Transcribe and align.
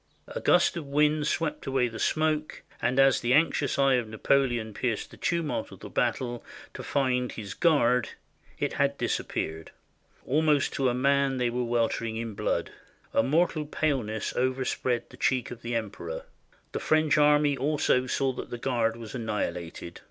A 0.27 0.39
gust 0.41 0.75
of 0.75 0.87
wind 0.87 1.27
swept 1.27 1.67
away 1.67 1.87
the 1.87 1.99
smoke, 1.99 2.63
and 2.81 2.97
as 2.99 3.19
the 3.21 3.35
anxious 3.35 3.77
eye 3.77 3.93
of 3.97 4.07
Napoleon 4.09 4.73
pierced 4.73 5.11
the 5.11 5.15
tumult 5.17 5.71
of 5.71 5.81
the 5.81 5.91
battle 5.91 6.43
to 6.73 6.81
find 6.81 7.31
his 7.33 7.53
Guard, 7.53 8.09
it 8.57 8.73
had 8.73 8.97
disappeared. 8.97 9.69
Almost 10.25 10.73
to 10.73 10.89
a 10.89 10.95
man 10.95 11.37
they 11.37 11.51
were 11.51 11.63
weltering 11.63 12.17
in 12.17 12.33
blood. 12.33 12.71
A 13.13 13.21
mortal 13.21 13.67
paleness 13.67 14.35
overspread 14.35 15.07
the 15.11 15.17
cheek 15.17 15.51
of 15.51 15.61
the 15.61 15.75
Emperor. 15.75 16.25
The 16.71 16.79
French 16.79 17.19
army 17.19 17.55
also 17.55 18.07
saw 18.07 18.33
that 18.33 18.49
the 18.49 18.57
Guard 18.57 18.97
was 18.97 19.13
annihilated. 19.13 19.99